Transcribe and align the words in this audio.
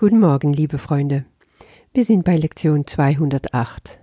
Guten 0.00 0.20
Morgen, 0.20 0.52
liebe 0.52 0.78
Freunde. 0.78 1.24
Wir 1.92 2.04
sind 2.04 2.24
bei 2.24 2.36
Lektion 2.36 2.86
208. 2.86 3.98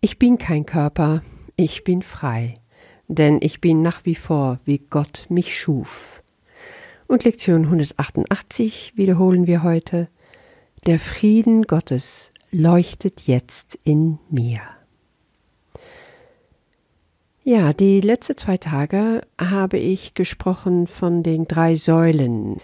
Ich 0.00 0.18
bin 0.18 0.38
kein 0.38 0.66
Körper, 0.66 1.22
ich 1.54 1.84
bin 1.84 2.02
frei, 2.02 2.54
denn 3.06 3.38
ich 3.40 3.60
bin 3.60 3.80
nach 3.80 4.04
wie 4.04 4.16
vor, 4.16 4.58
wie 4.64 4.78
Gott 4.78 5.26
mich 5.28 5.56
schuf. 5.56 6.20
Und 7.06 7.22
Lektion 7.22 7.66
188 7.66 8.94
wiederholen 8.96 9.46
wir 9.46 9.62
heute. 9.62 10.08
Der 10.84 10.98
Frieden 10.98 11.62
Gottes 11.62 12.30
leuchtet 12.50 13.28
jetzt 13.28 13.78
in 13.84 14.18
mir. 14.30 14.62
Ja, 17.44 17.72
die 17.72 18.00
letzten 18.00 18.36
zwei 18.36 18.56
Tage 18.56 19.20
habe 19.38 19.78
ich 19.78 20.14
gesprochen 20.14 20.88
von 20.88 21.22
den 21.22 21.46
drei 21.46 21.76
Säulen, 21.76 22.60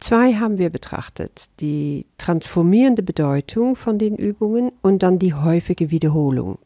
Zwei 0.00 0.34
haben 0.34 0.58
wir 0.58 0.70
betrachtet, 0.70 1.46
die 1.60 2.06
transformierende 2.18 3.02
Bedeutung 3.02 3.74
von 3.74 3.98
den 3.98 4.16
Übungen 4.16 4.70
und 4.80 5.02
dann 5.02 5.18
die 5.18 5.34
häufige 5.34 5.90
Wiederholung. 5.90 6.58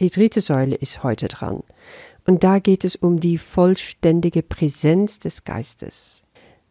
Die 0.00 0.10
dritte 0.10 0.40
Säule 0.40 0.74
ist 0.76 1.02
heute 1.02 1.28
dran. 1.28 1.62
Und 2.26 2.44
da 2.44 2.58
geht 2.58 2.84
es 2.84 2.96
um 2.96 3.20
die 3.20 3.38
vollständige 3.38 4.42
Präsenz 4.42 5.18
des 5.18 5.44
Geistes. 5.44 6.22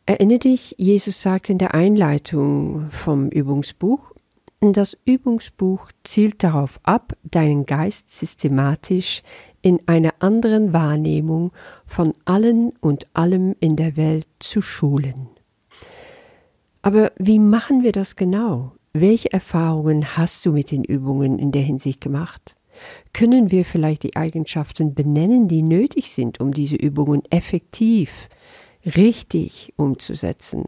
Erinner 0.06 0.38
dich, 0.38 0.76
Jesus 0.78 1.22
sagt 1.22 1.50
in 1.50 1.58
der 1.58 1.74
Einleitung 1.74 2.90
vom 2.92 3.30
Übungsbuch, 3.30 4.12
das 4.72 4.98
Übungsbuch 5.04 5.92
zielt 6.04 6.42
darauf 6.44 6.80
ab, 6.84 7.14
deinen 7.24 7.66
Geist 7.66 8.12
systematisch 8.12 9.24
in 9.62 9.82
einer 9.88 10.14
anderen 10.20 10.72
Wahrnehmung 10.72 11.52
von 11.86 12.14
allen 12.24 12.72
und 12.80 13.08
allem 13.14 13.56
in 13.60 13.76
der 13.76 13.98
Welt 13.98 14.28
zu 14.40 14.62
schulen. 14.62 15.33
Aber 16.84 17.12
wie 17.18 17.40
machen 17.40 17.82
wir 17.82 17.94
das 17.94 18.16
genau? 18.16 18.74
Welche 18.92 19.34
Erfahrungen 19.34 20.18
hast 20.18 20.46
du 20.46 20.52
mit 20.52 20.70
den 20.70 20.84
Übungen 20.84 21.40
in 21.40 21.52
der 21.52 21.64
Hinsicht 21.64 22.02
gemacht? 22.02 22.56
Können 23.14 23.52
wir 23.52 23.66
vielleicht 23.66 24.04
die 24.04 24.16
Eigenschaften 24.16 24.94
benennen, 24.94 25.48
die 25.48 25.64
nötig 25.64 26.12
sind, 26.12 26.40
um 26.40 26.54
diese 26.54 26.76
Übungen 26.76 27.24
effektiv, 27.30 28.28
richtig 28.86 29.74
umzusetzen? 29.78 30.66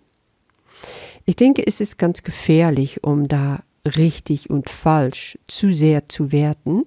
Ich 1.25 1.35
denke, 1.35 1.65
es 1.67 1.81
ist 1.81 1.97
ganz 1.97 2.23
gefährlich, 2.23 3.03
um 3.03 3.27
da 3.27 3.63
richtig 3.85 4.49
und 4.49 4.69
falsch 4.69 5.37
zu 5.47 5.73
sehr 5.73 6.07
zu 6.07 6.31
werten, 6.31 6.85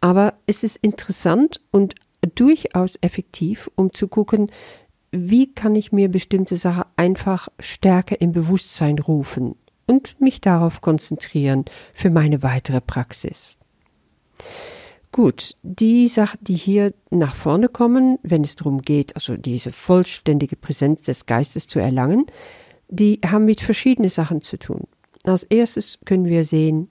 aber 0.00 0.34
es 0.46 0.62
ist 0.62 0.76
interessant 0.76 1.60
und 1.70 1.94
durchaus 2.34 2.96
effektiv, 3.00 3.70
um 3.74 3.92
zu 3.92 4.08
gucken, 4.08 4.50
wie 5.12 5.52
kann 5.52 5.74
ich 5.74 5.92
mir 5.92 6.08
bestimmte 6.08 6.56
Sachen 6.56 6.84
einfach 6.96 7.48
stärker 7.58 8.20
im 8.20 8.32
Bewusstsein 8.32 8.98
rufen 8.98 9.56
und 9.86 10.20
mich 10.20 10.40
darauf 10.40 10.80
konzentrieren 10.80 11.64
für 11.94 12.10
meine 12.10 12.42
weitere 12.42 12.80
Praxis. 12.80 13.56
Gut, 15.12 15.56
die 15.62 16.06
Sachen, 16.06 16.38
die 16.42 16.54
hier 16.54 16.94
nach 17.10 17.34
vorne 17.34 17.68
kommen, 17.68 18.18
wenn 18.22 18.44
es 18.44 18.54
darum 18.54 18.82
geht, 18.82 19.16
also 19.16 19.36
diese 19.36 19.72
vollständige 19.72 20.54
Präsenz 20.54 21.02
des 21.02 21.26
Geistes 21.26 21.66
zu 21.66 21.80
erlangen, 21.80 22.26
die 22.88 23.20
haben 23.26 23.44
mit 23.44 23.60
verschiedenen 23.60 24.10
Sachen 24.10 24.40
zu 24.42 24.56
tun. 24.56 24.84
Als 25.24 25.42
erstes 25.42 25.98
können 26.04 26.26
wir 26.26 26.44
sehen 26.44 26.88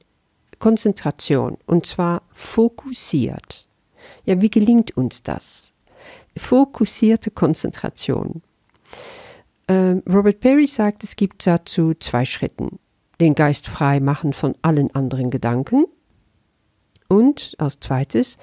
Konzentration 0.59 1.57
und 1.65 1.85
zwar 1.85 2.23
fokussiert. 2.33 3.69
Ja, 4.25 4.41
wie 4.41 4.49
gelingt 4.49 4.97
uns 4.97 5.23
das? 5.23 5.71
Fokussierte 6.37 7.31
Konzentration. 7.31 8.41
Ähm, 9.67 10.03
Robert 10.09 10.39
Perry 10.39 10.67
sagt, 10.67 11.03
es 11.03 11.15
gibt 11.15 11.45
dazu 11.45 11.93
zwei 11.93 12.25
Schritten. 12.25 12.79
Den 13.19 13.35
Geist 13.35 13.67
frei 13.67 13.99
machen 13.99 14.33
von 14.33 14.55
allen 14.61 14.93
anderen 14.95 15.29
Gedanken 15.29 15.85
und 17.09 17.55
als 17.57 17.79
zweites 17.79 18.37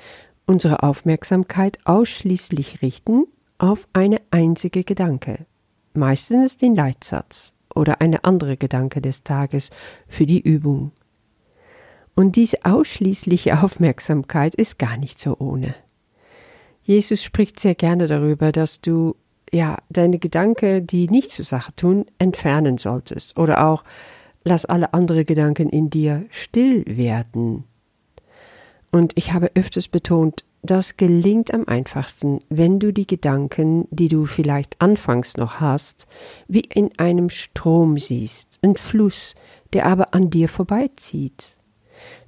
unsere 0.46 0.82
Aufmerksamkeit 0.82 1.78
ausschließlich 1.84 2.82
richten 2.82 3.24
auf 3.58 3.88
eine 3.92 4.20
einzige 4.30 4.84
Gedanke, 4.84 5.46
meistens 5.94 6.56
den 6.56 6.76
Leitsatz 6.76 7.52
oder 7.74 8.00
eine 8.00 8.24
andere 8.24 8.56
Gedanke 8.56 9.00
des 9.00 9.22
Tages 9.22 9.70
für 10.08 10.26
die 10.26 10.40
Übung. 10.40 10.92
Und 12.14 12.36
diese 12.36 12.64
ausschließliche 12.64 13.62
Aufmerksamkeit 13.62 14.54
ist 14.54 14.78
gar 14.78 14.96
nicht 14.96 15.18
so 15.18 15.36
ohne. 15.38 15.74
Jesus 16.86 17.20
spricht 17.24 17.58
sehr 17.58 17.74
gerne 17.74 18.06
darüber, 18.06 18.52
dass 18.52 18.80
du 18.80 19.16
ja 19.52 19.76
deine 19.90 20.20
Gedanken, 20.20 20.86
die 20.86 21.08
nicht 21.08 21.32
zur 21.32 21.44
Sache 21.44 21.74
tun, 21.74 22.06
entfernen 22.20 22.78
solltest. 22.78 23.36
Oder 23.36 23.66
auch 23.66 23.82
lass 24.44 24.66
alle 24.66 24.94
andere 24.94 25.24
Gedanken 25.24 25.68
in 25.68 25.90
dir 25.90 26.26
still 26.30 26.84
werden. 26.86 27.64
Und 28.92 29.12
ich 29.16 29.32
habe 29.32 29.50
öfters 29.56 29.88
betont, 29.88 30.44
das 30.62 30.96
gelingt 30.96 31.52
am 31.52 31.66
einfachsten, 31.66 32.40
wenn 32.50 32.78
du 32.78 32.92
die 32.92 33.06
Gedanken, 33.06 33.88
die 33.90 34.08
du 34.08 34.24
vielleicht 34.24 34.80
anfangs 34.80 35.36
noch 35.36 35.58
hast, 35.58 36.06
wie 36.46 36.60
in 36.60 36.96
einem 36.98 37.30
Strom 37.30 37.98
siehst, 37.98 38.60
ein 38.62 38.76
Fluss, 38.76 39.34
der 39.72 39.86
aber 39.86 40.14
an 40.14 40.30
dir 40.30 40.48
vorbeizieht. 40.48 41.56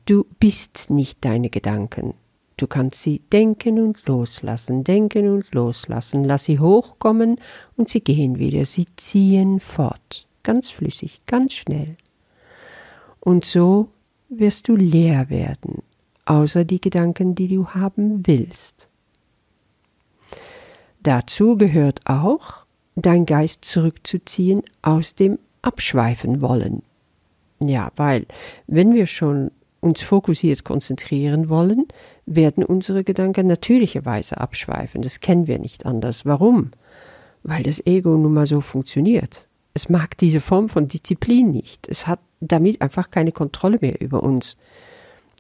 Du 0.05 0.27
bist 0.41 0.91
nicht 0.91 1.25
deine 1.25 1.49
Gedanken, 1.49 2.15
Du 2.59 2.67
kannst 2.67 3.03
sie 3.03 3.21
denken 3.33 3.81
und 3.81 4.05
loslassen, 4.07 4.83
denken 4.83 5.29
und 5.29 5.55
loslassen. 5.55 6.25
Lass 6.25 6.45
sie 6.45 6.59
hochkommen 6.59 7.41
und 7.77 7.89
sie 7.89 8.01
gehen 8.01 8.41
wieder. 8.41 8.67
Sie 8.67 8.87
ziehen 8.97 9.61
fort. 9.61 10.27
Ganz 10.43 10.69
flüssig, 10.69 11.23
ganz 11.27 11.55
schnell. 11.55 11.97
Und 13.21 13.45
so 13.45 13.91
wirst 14.29 14.67
du 14.67 14.75
leer 14.75 15.31
werden, 15.31 15.83
außer 16.27 16.65
die 16.65 16.81
Gedanken, 16.81 17.37
die 17.37 17.47
du 17.47 17.69
haben 17.69 18.27
willst. 18.27 18.89
Dazu 21.01 21.57
gehört 21.57 22.01
auch, 22.07 22.67
dein 22.97 23.25
Geist 23.25 23.65
zurückzuziehen 23.65 24.63
aus 24.83 25.15
dem 25.15 25.39
Abschweifen 25.63 26.41
wollen. 26.41 26.83
Ja, 27.61 27.93
weil 27.95 28.27
wenn 28.67 28.95
wir 28.95 29.07
schon 29.07 29.53
uns 29.81 30.03
fokussiert 30.03 30.65
konzentrieren 30.65 31.49
wollen, 31.49 31.87
werden 32.27 32.65
unsere 32.65 33.05
Gedanken 33.05 33.47
natürlicherweise 33.47 34.39
abschweifen. 34.39 35.03
Das 35.03 35.21
kennen 35.21 35.47
wir 35.47 35.59
nicht 35.59 35.87
anders. 35.87 36.25
Warum? 36.25 36.73
Weil 37.43 37.63
das 37.63 37.85
Ego 37.87 38.17
nun 38.17 38.35
mal 38.35 38.47
so 38.47 38.61
funktioniert. 38.61 39.47
Es 39.75 39.89
mag 39.89 40.19
diese 40.19 40.41
Form 40.41 40.69
von 40.69 40.89
Disziplin 40.89 41.51
nicht. 41.51 41.89
Es 41.89 42.07
hat 42.07 42.21
damit 42.41 42.83
einfach 42.83 43.11
keine 43.11 43.33
Kontrolle 43.33 43.79
mehr 43.81 44.01
über 44.01 44.23
uns. 44.23 44.57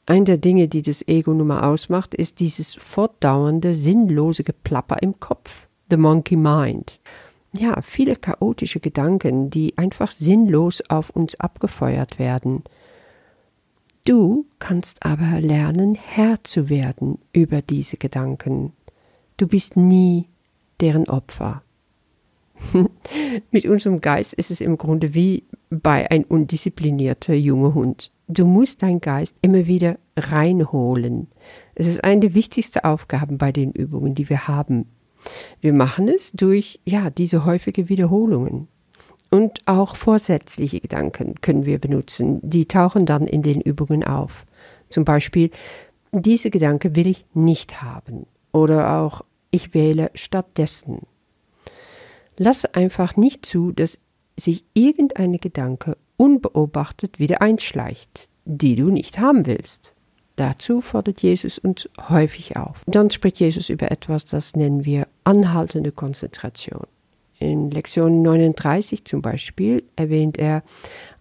Eine 0.06 0.24
der 0.24 0.38
Dinge, 0.38 0.68
die 0.68 0.82
das 0.82 1.06
Ego 1.06 1.34
nun 1.34 1.48
mal 1.48 1.60
ausmacht, 1.60 2.14
ist 2.14 2.40
dieses 2.40 2.74
fortdauernde, 2.74 3.74
sinnlose 3.74 4.42
Geplapper 4.42 5.02
im 5.02 5.20
Kopf. 5.20 5.66
The 5.90 5.96
Monkey 5.96 6.36
Mind. 6.36 7.00
Ja, 7.52 7.80
viele 7.82 8.16
chaotische 8.16 8.78
Gedanken, 8.80 9.50
die 9.50 9.76
einfach 9.76 10.10
sinnlos 10.10 10.82
auf 10.88 11.10
uns 11.10 11.38
abgefeuert 11.40 12.18
werden. 12.18 12.62
Du 14.08 14.46
kannst 14.58 15.04
aber 15.04 15.38
lernen, 15.42 15.92
Herr 15.92 16.42
zu 16.42 16.70
werden 16.70 17.18
über 17.34 17.60
diese 17.60 17.98
Gedanken. 17.98 18.72
Du 19.36 19.46
bist 19.46 19.76
nie 19.76 20.30
deren 20.80 21.10
Opfer. 21.10 21.62
Mit 23.50 23.66
unserem 23.66 24.00
Geist 24.00 24.32
ist 24.32 24.50
es 24.50 24.62
im 24.62 24.78
Grunde 24.78 25.12
wie 25.12 25.44
bei 25.68 26.10
ein 26.10 26.24
undisziplinierter 26.24 27.34
junger 27.34 27.74
Hund. 27.74 28.10
Du 28.28 28.46
musst 28.46 28.82
deinen 28.82 29.02
Geist 29.02 29.34
immer 29.42 29.66
wieder 29.66 29.98
reinholen. 30.16 31.28
Es 31.74 31.86
ist 31.86 32.02
eine 32.02 32.20
der 32.20 32.34
wichtigsten 32.34 32.78
Aufgaben 32.78 33.36
bei 33.36 33.52
den 33.52 33.72
Übungen, 33.72 34.14
die 34.14 34.30
wir 34.30 34.48
haben. 34.48 34.86
Wir 35.60 35.74
machen 35.74 36.08
es 36.08 36.32
durch, 36.32 36.80
ja, 36.86 37.10
diese 37.10 37.44
häufige 37.44 37.90
Wiederholungen. 37.90 38.68
Und 39.30 39.60
auch 39.66 39.96
vorsätzliche 39.96 40.80
Gedanken 40.80 41.34
können 41.40 41.66
wir 41.66 41.78
benutzen. 41.78 42.40
Die 42.42 42.66
tauchen 42.66 43.04
dann 43.04 43.26
in 43.26 43.42
den 43.42 43.60
Übungen 43.60 44.04
auf. 44.04 44.46
Zum 44.88 45.04
Beispiel, 45.04 45.50
diese 46.12 46.50
Gedanke 46.50 46.96
will 46.96 47.06
ich 47.06 47.26
nicht 47.34 47.82
haben. 47.82 48.26
Oder 48.52 49.00
auch, 49.00 49.22
ich 49.50 49.74
wähle 49.74 50.10
stattdessen. 50.14 51.02
Lasse 52.36 52.74
einfach 52.74 53.16
nicht 53.16 53.44
zu, 53.44 53.72
dass 53.72 53.98
sich 54.36 54.64
irgendeine 54.72 55.38
Gedanke 55.38 55.96
unbeobachtet 56.16 57.18
wieder 57.18 57.42
einschleicht, 57.42 58.28
die 58.44 58.76
du 58.76 58.90
nicht 58.90 59.18
haben 59.18 59.46
willst. 59.46 59.94
Dazu 60.36 60.80
fordert 60.80 61.20
Jesus 61.20 61.58
uns 61.58 61.88
häufig 62.08 62.56
auf. 62.56 62.82
Dann 62.86 63.10
spricht 63.10 63.40
Jesus 63.40 63.68
über 63.68 63.90
etwas, 63.90 64.24
das 64.24 64.54
nennen 64.54 64.84
wir 64.84 65.08
anhaltende 65.24 65.90
Konzentration. 65.90 66.86
In 67.38 67.70
Lektion 67.70 68.22
39 68.22 69.04
zum 69.04 69.22
Beispiel 69.22 69.84
erwähnt 69.96 70.38
er, 70.38 70.62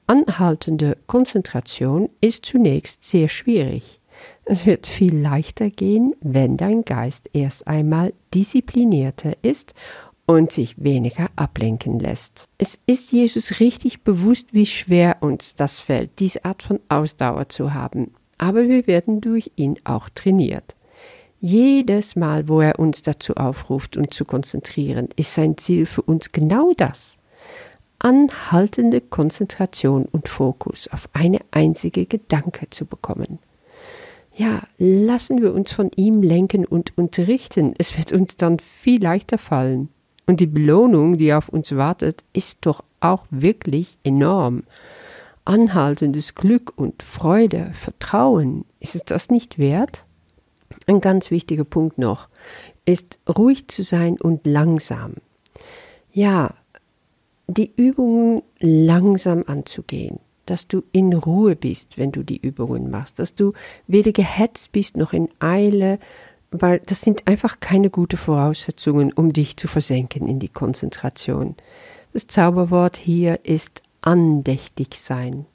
anhaltende 0.08 0.98
Konzentration 1.06 2.10
ist 2.22 2.46
zunächst 2.46 3.04
sehr 3.04 3.30
schwierig. 3.30 4.00
Es 4.46 4.66
wird 4.66 4.88
viel 4.88 5.16
leichter 5.16 5.70
gehen, 5.70 6.12
wenn 6.22 6.58
dein 6.58 6.84
Geist 6.84 7.30
erst 7.34 7.68
einmal 7.68 8.14
disziplinierter 8.34 9.34
ist 9.44 9.74
und 10.26 10.52
sich 10.52 10.82
weniger 10.84 11.28
ablenken 11.36 12.00
lässt. 12.00 12.50
Es 12.58 12.80
ist 12.88 13.12
Jesus 13.12 13.60
richtig 13.60 14.04
bewusst, 14.04 14.54
wie 14.54 14.66
schwer 14.66 15.18
uns 15.22 15.56
das 15.56 15.80
fällt, 15.80 16.20
diese 16.20 16.46
Art 16.46 16.64
von 16.64 16.80
Ausdauer 16.90 17.50
zu 17.50 17.74
haben, 17.74 18.14
aber 18.38 18.68
wir 18.68 18.88
werden 18.88 19.22
durch 19.22 19.52
ihn 19.56 19.78
auch 19.84 20.10
trainiert. 20.10 20.77
Jedes 21.40 22.16
Mal, 22.16 22.48
wo 22.48 22.62
er 22.62 22.80
uns 22.80 23.04
dazu 23.04 23.36
aufruft, 23.36 23.96
uns 23.96 24.16
zu 24.16 24.26
konzentrieren, 24.26 25.10
ist 25.16 25.34
sein 25.36 25.58
Ziel 25.58 25.86
für 25.86 26.02
uns 26.02 26.32
genau 26.32 26.72
das. 26.76 27.18
Anhaltende 28.00 29.02
Konzentration 29.02 30.06
und 30.06 30.30
Fokus 30.30 30.88
auf 30.92 31.10
eine 31.14 31.40
einzige 31.52 32.06
Gedanke 32.06 32.70
zu 32.70 32.86
bekommen. 32.86 33.40
Ja, 34.36 34.62
lassen 34.78 35.42
wir 35.42 35.54
uns 35.54 35.72
von 35.72 35.90
ihm 35.96 36.22
lenken 36.22 36.66
und 36.66 36.98
unterrichten. 36.98 37.74
Es 37.78 37.98
wird 37.98 38.12
uns 38.12 38.38
dann 38.38 38.60
viel 38.60 39.02
leichter 39.02 39.38
fallen. 39.38 39.90
Und 40.28 40.40
die 40.42 40.48
Belohnung, 40.48 41.18
die 41.18 41.34
auf 41.34 41.50
uns 41.50 41.76
wartet, 41.76 42.24
ist 42.34 42.60
doch 42.62 42.84
auch 43.00 43.26
wirklich 43.30 43.98
enorm. 44.04 44.64
Anhaltendes 45.46 46.36
Glück 46.36 46.74
und 46.76 47.02
Freude, 47.02 47.72
Vertrauen, 47.74 48.66
ist 48.80 48.96
es 48.96 49.06
das 49.06 49.30
nicht 49.30 49.58
wert? 49.58 50.04
Ein 50.88 51.02
ganz 51.02 51.32
wichtiger 51.32 51.66
Punkt 51.66 51.98
noch 51.98 52.30
ist 52.86 53.20
ruhig 53.28 53.68
zu 53.68 53.84
sein 53.84 54.20
und 54.20 54.48
langsam. 54.48 55.16
Ja, 56.14 56.54
die 57.48 57.72
Übungen 57.76 58.42
langsam 58.60 59.44
anzugehen, 59.46 60.20
dass 60.46 60.68
du 60.68 60.84
in 60.94 61.14
Ruhe 61.14 61.58
bist, 61.58 61.98
wenn 61.98 62.14
du 62.14 62.24
die 62.24 62.38
Übungen 62.38 62.90
machst, 62.90 63.20
dass 63.20 63.36
du 63.36 63.52
weder 63.88 64.14
gehetzt 64.14 64.72
bist 64.72 64.96
noch 64.96 65.12
in 65.12 65.28
Eile, 65.40 66.00
weil 66.52 66.80
das 66.86 67.02
sind 67.02 67.28
einfach 67.28 67.60
keine 67.60 67.90
guten 67.90 68.18
Voraussetzungen, 68.18 69.12
um 69.12 69.34
dich 69.34 69.58
zu 69.58 69.68
versenken 69.68 70.26
in 70.26 70.40
die 70.40 70.48
Konzentration. 70.48 71.56
Das 72.14 72.28
Zauberwort 72.28 72.96
hier 72.96 73.44
ist 73.44 73.82
andächtig 74.02 74.96
sein. 74.96 75.46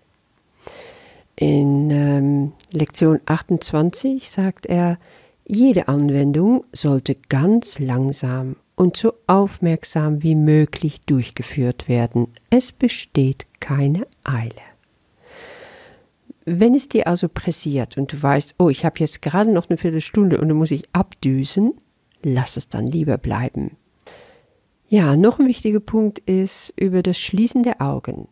In 1.37 1.91
ähm, 1.91 2.53
Lektion 2.71 3.21
28 3.25 4.31
sagt 4.31 4.67
er, 4.67 4.99
jede 5.45 5.89
Anwendung 5.89 6.65
sollte 6.73 7.17
ganz 7.29 7.79
langsam 7.79 8.57
und 8.77 8.97
so 8.97 9.15
aufmerksam 9.27 10.23
wie 10.23 10.35
möglich 10.35 11.01
durchgeführt 11.03 11.89
werden. 11.89 12.29
Es 12.51 12.73
besteht 12.73 13.47
keine 13.61 14.07
Eile. 14.25 14.55
Wenn 16.45 16.75
es 16.75 16.89
dir 16.89 17.07
also 17.07 17.29
pressiert 17.29 17.97
und 17.97 18.13
du 18.13 18.21
weißt, 18.21 18.57
oh, 18.59 18.69
ich 18.69 18.85
habe 18.85 18.99
jetzt 18.99 19.23
gerade 19.23 19.53
noch 19.53 19.69
eine 19.69 19.77
Viertelstunde 19.77 20.41
und 20.41 20.49
dann 20.49 20.57
muss 20.57 20.73
ich 20.73 20.89
abdüsen, 20.93 21.75
lass 22.25 22.57
es 22.57 22.69
dann 22.69 22.87
lieber 22.87 23.19
bleiben. 23.19 23.77
Ja, 24.89 25.17
noch 25.17 25.39
ein 25.39 25.47
wichtiger 25.47 25.81
Punkt 25.81 26.19
ist 26.19 26.75
über 26.77 27.03
das 27.03 27.19
Schließen 27.19 27.63
der 27.63 27.81
Augen. 27.81 28.29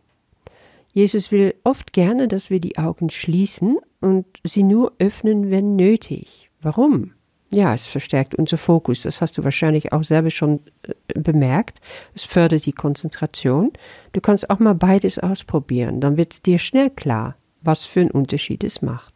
Jesus 0.92 1.30
will 1.30 1.54
oft 1.62 1.92
gerne, 1.92 2.26
dass 2.26 2.50
wir 2.50 2.60
die 2.60 2.78
Augen 2.78 3.10
schließen 3.10 3.78
und 4.00 4.26
sie 4.44 4.64
nur 4.64 4.92
öffnen, 4.98 5.50
wenn 5.50 5.76
nötig. 5.76 6.49
Warum? 6.62 7.12
Ja, 7.52 7.74
es 7.74 7.86
verstärkt 7.86 8.36
unser 8.36 8.58
Fokus. 8.58 9.02
Das 9.02 9.20
hast 9.20 9.36
du 9.36 9.44
wahrscheinlich 9.44 9.92
auch 9.92 10.04
selber 10.04 10.30
schon 10.30 10.60
äh, 10.82 11.18
bemerkt. 11.18 11.80
Es 12.14 12.24
fördert 12.24 12.64
die 12.64 12.72
Konzentration. 12.72 13.72
Du 14.12 14.20
kannst 14.20 14.50
auch 14.50 14.60
mal 14.60 14.74
beides 14.74 15.18
ausprobieren. 15.18 16.00
Dann 16.00 16.16
wird 16.16 16.32
es 16.32 16.42
dir 16.42 16.58
schnell 16.58 16.90
klar 16.90 17.36
was 17.62 17.84
für 17.84 18.00
einen 18.00 18.10
Unterschied 18.10 18.64
es 18.64 18.82
macht. 18.82 19.14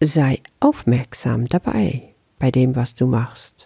Sei 0.00 0.40
aufmerksam 0.60 1.46
dabei 1.46 2.14
bei 2.38 2.50
dem, 2.50 2.76
was 2.76 2.94
du 2.94 3.06
machst. 3.06 3.65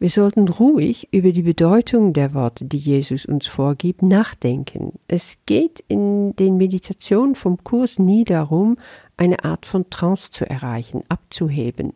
Wir 0.00 0.08
sollten 0.08 0.48
ruhig 0.48 1.08
über 1.12 1.30
die 1.30 1.42
Bedeutung 1.42 2.14
der 2.14 2.32
Worte, 2.32 2.64
die 2.64 2.78
Jesus 2.78 3.26
uns 3.26 3.46
vorgibt, 3.46 4.00
nachdenken. 4.02 4.98
Es 5.08 5.36
geht 5.44 5.84
in 5.88 6.34
den 6.36 6.56
Meditationen 6.56 7.34
vom 7.34 7.62
Kurs 7.62 7.98
nie 7.98 8.24
darum, 8.24 8.78
eine 9.18 9.44
Art 9.44 9.66
von 9.66 9.90
Trance 9.90 10.30
zu 10.30 10.48
erreichen, 10.48 11.02
abzuheben. 11.10 11.92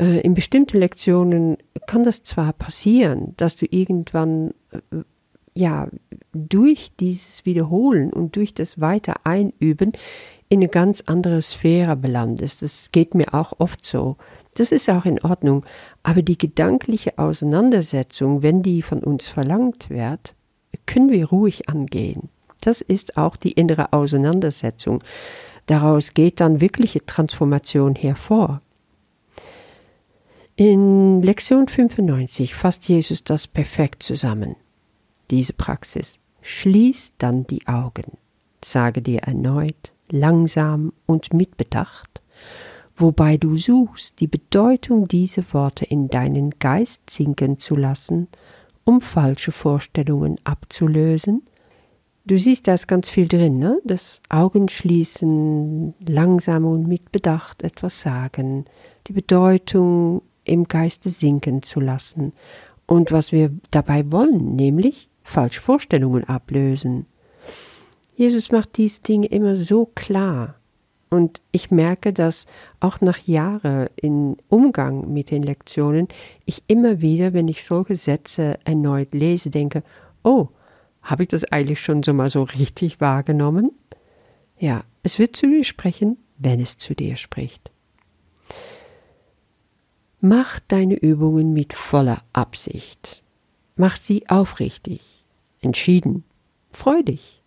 Äh, 0.00 0.18
in 0.22 0.34
bestimmten 0.34 0.78
Lektionen 0.78 1.58
kann 1.86 2.02
das 2.02 2.24
zwar 2.24 2.52
passieren, 2.52 3.34
dass 3.36 3.54
du 3.54 3.66
irgendwann 3.70 4.50
äh, 4.72 5.04
ja, 5.54 5.88
durch 6.32 6.90
dieses 6.98 7.46
Wiederholen 7.46 8.12
und 8.12 8.34
durch 8.34 8.52
das 8.52 8.80
weiter 8.80 9.14
Einüben 9.22 9.92
in 10.48 10.60
eine 10.60 10.68
ganz 10.68 11.02
andere 11.06 11.42
Sphäre 11.42 11.96
belandest. 11.96 12.62
Das 12.62 12.90
geht 12.92 13.14
mir 13.14 13.34
auch 13.34 13.54
oft 13.58 13.84
so. 13.84 14.16
Das 14.54 14.72
ist 14.72 14.88
auch 14.88 15.04
in 15.04 15.20
Ordnung. 15.22 15.64
Aber 16.02 16.22
die 16.22 16.38
gedankliche 16.38 17.18
Auseinandersetzung, 17.18 18.42
wenn 18.42 18.62
die 18.62 18.82
von 18.82 19.02
uns 19.02 19.28
verlangt 19.28 19.90
wird, 19.90 20.34
können 20.86 21.10
wir 21.10 21.28
ruhig 21.28 21.68
angehen. 21.68 22.28
Das 22.60 22.80
ist 22.80 23.16
auch 23.16 23.36
die 23.36 23.52
innere 23.52 23.92
Auseinandersetzung. 23.92 25.02
Daraus 25.66 26.14
geht 26.14 26.40
dann 26.40 26.60
wirkliche 26.60 27.04
Transformation 27.04 27.94
hervor. 27.94 28.62
In 30.54 31.22
Lektion 31.22 31.68
95 31.68 32.54
fasst 32.54 32.88
Jesus 32.88 33.24
das 33.24 33.46
perfekt 33.46 34.02
zusammen 34.02 34.56
diese 35.30 35.52
Praxis. 35.52 36.18
Schließ 36.42 37.12
dann 37.18 37.46
die 37.46 37.66
Augen, 37.66 38.18
sage 38.64 39.02
dir 39.02 39.20
erneut, 39.20 39.92
langsam 40.10 40.92
und 41.06 41.32
mit 41.32 41.56
Bedacht, 41.56 42.22
wobei 42.94 43.36
du 43.36 43.56
suchst, 43.56 44.20
die 44.20 44.26
Bedeutung 44.26 45.08
dieser 45.08 45.42
Worte 45.52 45.84
in 45.84 46.08
deinen 46.08 46.50
Geist 46.58 47.08
sinken 47.10 47.58
zu 47.58 47.76
lassen, 47.76 48.28
um 48.84 49.00
falsche 49.00 49.52
Vorstellungen 49.52 50.36
abzulösen. 50.44 51.42
Du 52.24 52.38
siehst, 52.38 52.66
da 52.66 52.74
ist 52.74 52.88
ganz 52.88 53.08
viel 53.08 53.28
drin, 53.28 53.58
ne? 53.58 53.80
Das 53.84 54.20
Augenschließen, 54.28 55.94
langsam 56.06 56.64
und 56.64 56.88
mit 56.88 57.12
Bedacht 57.12 57.62
etwas 57.62 58.00
sagen, 58.00 58.64
die 59.06 59.12
Bedeutung 59.12 60.22
im 60.44 60.64
Geiste 60.64 61.10
sinken 61.10 61.62
zu 61.62 61.80
lassen 61.80 62.32
und 62.86 63.12
was 63.12 63.32
wir 63.32 63.50
dabei 63.70 64.10
wollen, 64.10 64.56
nämlich 64.56 65.08
falsche 65.22 65.60
Vorstellungen 65.60 66.24
ablösen. 66.24 67.06
Jesus 68.16 68.50
macht 68.50 68.78
diese 68.78 69.02
Dinge 69.02 69.26
immer 69.26 69.56
so 69.56 69.86
klar. 69.94 70.56
Und 71.10 71.40
ich 71.52 71.70
merke, 71.70 72.12
dass 72.12 72.46
auch 72.80 73.00
nach 73.00 73.18
Jahren 73.18 73.88
im 73.94 74.36
Umgang 74.48 75.12
mit 75.12 75.30
den 75.30 75.42
Lektionen 75.42 76.08
ich 76.46 76.64
immer 76.66 77.00
wieder, 77.00 77.32
wenn 77.32 77.46
ich 77.46 77.64
solche 77.64 77.94
Sätze 77.94 78.58
erneut 78.64 79.14
lese, 79.14 79.50
denke, 79.50 79.84
oh, 80.24 80.48
habe 81.02 81.22
ich 81.22 81.28
das 81.28 81.44
eigentlich 81.44 81.80
schon 81.80 82.02
so 82.02 82.12
mal 82.12 82.30
so 82.30 82.42
richtig 82.42 83.00
wahrgenommen? 83.00 83.70
Ja, 84.58 84.82
es 85.02 85.18
wird 85.18 85.36
zu 85.36 85.46
dir 85.46 85.62
sprechen, 85.62 86.16
wenn 86.38 86.58
es 86.58 86.78
zu 86.78 86.94
dir 86.94 87.16
spricht. 87.16 87.70
Mach 90.20 90.58
deine 90.66 90.96
Übungen 90.96 91.52
mit 91.52 91.74
voller 91.74 92.22
Absicht. 92.32 93.22
Mach 93.76 93.96
sie 93.96 94.28
aufrichtig 94.28 95.24
entschieden, 95.60 96.24
freudig, 96.70 97.42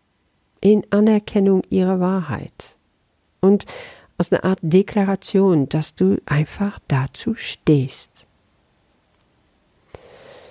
in 0.62 0.86
Anerkennung 0.92 1.64
ihrer 1.70 2.00
Wahrheit 2.00 2.78
und 3.40 3.66
aus 4.18 4.32
einer 4.32 4.44
Art 4.44 4.60
Deklaration, 4.62 5.70
dass 5.70 5.96
du 5.96 6.18
einfach 6.26 6.80
dazu 6.88 7.36
stehst. 7.36 8.28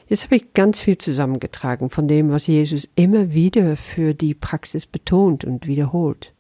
Jetzt 0.09 0.25
habe 0.25 0.37
ich 0.37 0.55
ganz 0.55 0.81
viel 0.81 0.97
zusammengetragen 0.97 1.91
von 1.91 2.09
dem, 2.09 2.31
was 2.31 2.47
Jesus 2.47 2.89
immer 2.95 3.35
wieder 3.35 3.77
für 3.77 4.15
die 4.15 4.33
Praxis 4.33 4.87
betont 4.87 5.45
und 5.45 5.67
wiederholt. 5.67 6.33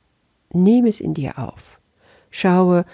Nehme 0.53 0.89
es 0.89 1.01
in 1.01 1.13
dir 1.13 1.39
auf. 1.39 1.79
Schaue, 2.31 2.87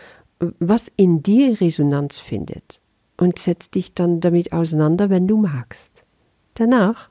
was 0.58 0.90
in 0.96 1.22
dir 1.22 1.60
Resonanz 1.60 2.18
findet 2.18 2.80
und 3.16 3.38
setz 3.38 3.70
dich 3.70 3.94
dann 3.94 4.20
damit 4.20 4.52
auseinander, 4.52 5.10
wenn 5.10 5.28
du 5.28 5.36
magst. 5.36 6.04
Danach 6.54 7.08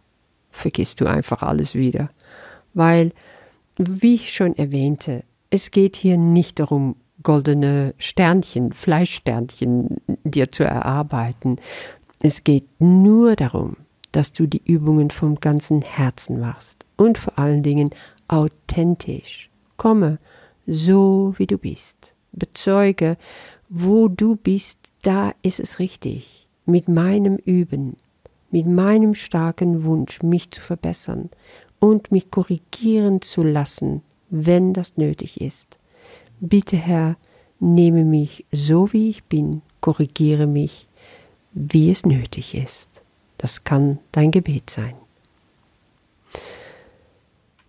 vergisst 0.52 1.00
du 1.00 1.06
einfach 1.06 1.42
alles 1.42 1.74
wieder. 1.74 2.10
Weil, 2.74 3.12
wie 3.78 4.16
ich 4.16 4.34
schon 4.34 4.56
erwähnte, 4.56 5.24
es 5.50 5.72
geht 5.72 5.96
hier 5.96 6.18
nicht 6.18 6.60
darum, 6.60 6.96
goldene 7.22 7.94
Sternchen, 7.98 8.74
Fleischsternchen 8.74 9.98
dir 10.24 10.52
zu 10.52 10.64
erarbeiten. 10.64 11.58
Es 12.22 12.44
geht 12.44 12.68
nur 12.80 13.36
darum, 13.36 13.78
dass 14.12 14.34
du 14.34 14.48
die 14.48 14.62
Übungen 14.66 15.10
vom 15.10 15.36
ganzen 15.36 15.82
Herzen 15.82 16.40
machst 16.40 16.86
und 16.98 17.18
vor 17.18 17.38
allen 17.40 17.64
Dingen 17.64 17.90
authentisch. 18.28 19.50
Komme 19.78 20.20
so, 20.68 21.34
wie 21.38 21.48
du 21.48 21.58
bist. 21.58 22.14
Bezeuge, 22.32 23.18
wo 23.70 24.08
du 24.08 24.36
bist, 24.36 24.80
da 25.02 25.34
ist 25.42 25.60
es 25.60 25.80
richtig. 25.80 26.48
Mit 26.66 26.88
meinem 26.88 27.38
Üben, 27.38 27.96
mit 28.52 28.68
meinem 28.68 29.16
starken 29.16 29.84
Wunsch, 29.84 30.22
mich 30.22 30.52
zu 30.52 30.62
verbessern 30.62 31.30
und 31.84 32.12
mich 32.14 32.32
korrigieren 32.32 33.22
zu 33.22 33.42
lassen, 33.42 34.04
wenn 34.30 34.72
das 34.72 34.96
nötig 34.96 35.42
ist. 35.42 35.78
Bitte, 36.40 36.78
Herr, 36.78 37.18
nehme 37.60 38.06
mich 38.06 38.46
so 38.54 38.94
wie 38.94 39.10
ich 39.10 39.26
bin, 39.26 39.62
korrigiere 39.82 40.48
mich, 40.48 40.88
wie 41.52 41.92
es 41.92 42.06
nötig 42.06 42.56
ist. 42.56 42.90
Das 43.38 43.66
kann 43.66 44.00
dein 44.14 44.32
Gebet 44.32 44.70
sein. 44.70 44.94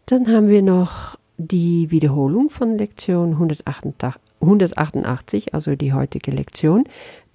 Dann 0.07 0.29
haben 0.29 0.47
wir 0.47 0.63
noch 0.63 1.19
die 1.37 1.91
Wiederholung 1.91 2.51
von 2.51 2.79
Lektion 2.79 3.33
188, 3.33 5.55
also 5.55 5.75
die 5.75 5.93
heutige 5.93 6.31
Lektion. 6.31 6.85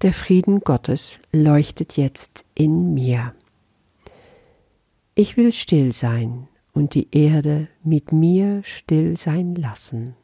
Der 0.00 0.14
Frieden 0.14 0.60
Gottes 0.60 1.18
leuchtet 1.30 1.98
jetzt 1.98 2.46
in 2.54 2.94
mir. 2.94 3.34
Ich 5.14 5.36
will 5.36 5.52
still 5.52 5.92
sein 5.92 6.48
und 6.72 6.94
die 6.94 7.08
Erde 7.10 7.68
mit 7.82 8.12
mir 8.12 8.62
still 8.64 9.16
sein 9.16 9.54
lassen. 9.54 10.14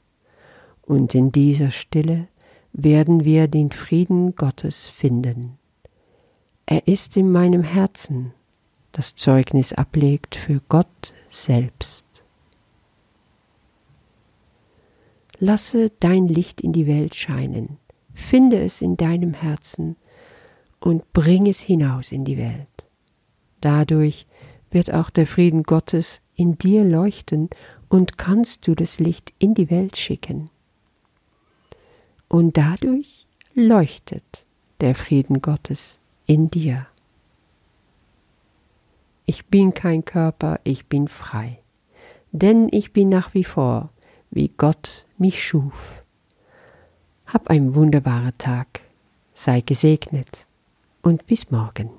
Und 0.83 1.15
in 1.15 1.33
dieser 1.33 1.71
Stille 1.71 2.29
werden 2.73 3.25
wir 3.25 3.49
den 3.49 3.73
Frieden 3.73 4.37
Gottes 4.37 4.87
finden. 4.87 5.59
Er 6.67 6.87
ist 6.87 7.17
in 7.17 7.31
meinem 7.31 7.63
Herzen, 7.63 8.33
das 8.93 9.15
Zeugnis 9.15 9.73
ablegt 9.73 10.37
für 10.37 10.61
Gott 10.69 11.15
selbst. 11.31 12.07
Lasse 15.39 15.91
dein 16.01 16.29
Licht 16.29 16.61
in 16.61 16.73
die 16.73 16.87
Welt 16.87 17.15
scheinen, 17.15 17.79
finde 18.15 18.59
es 18.61 18.81
in 18.81 18.97
deinem 18.97 19.35
Herzen 19.35 19.97
und 20.81 21.13
bring 21.13 21.47
es 21.47 21.61
hinaus 21.61 22.11
in 22.11 22.25
die 22.25 22.39
Welt. 22.39 22.87
Dadurch 23.61 24.27
wird 24.71 24.93
auch 24.93 25.11
der 25.11 25.27
Frieden 25.27 25.63
Gottes 25.63 26.21
in 26.37 26.59
dir 26.59 26.85
leuchten 26.85 27.51
und 27.89 28.19
kannst 28.19 28.67
du 28.67 28.75
das 28.75 29.01
Licht 29.01 29.33
in 29.39 29.55
die 29.55 29.71
Welt 29.71 29.97
schicken. 29.97 30.51
Und 32.29 32.57
dadurch 32.57 33.27
leuchtet 33.55 34.45
der 34.81 34.95
Frieden 34.95 35.41
Gottes 35.41 35.99
in 36.27 36.51
dir. 36.51 36.87
Ich 39.25 39.47
bin 39.47 39.75
kein 39.75 40.05
Körper, 40.05 40.61
ich 40.63 40.87
bin 40.87 41.09
frei, 41.09 41.59
denn 42.33 42.69
ich 42.71 42.93
bin 42.93 43.09
nach 43.09 43.35
wie 43.35 43.45
vor, 43.45 43.91
wie 44.31 44.53
Gott 44.57 45.07
mich 45.19 45.45
schuf. 45.45 46.05
Hab 47.27 47.49
einen 47.49 47.75
wunderbaren 47.75 48.37
Tag, 48.39 48.83
sei 49.35 49.63
gesegnet 49.63 50.47
und 51.03 51.27
bis 51.27 51.51
morgen. 51.51 51.91